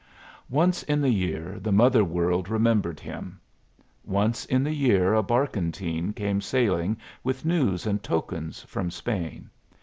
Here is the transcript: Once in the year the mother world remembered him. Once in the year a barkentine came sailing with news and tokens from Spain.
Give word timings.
Once 0.49 0.81
in 0.81 0.99
the 0.99 1.11
year 1.11 1.59
the 1.59 1.71
mother 1.71 2.03
world 2.03 2.49
remembered 2.49 2.99
him. 2.99 3.39
Once 4.03 4.45
in 4.45 4.63
the 4.63 4.73
year 4.73 5.13
a 5.13 5.21
barkentine 5.21 6.11
came 6.11 6.41
sailing 6.41 6.97
with 7.23 7.45
news 7.45 7.85
and 7.85 8.01
tokens 8.01 8.63
from 8.63 8.89
Spain. 8.89 9.51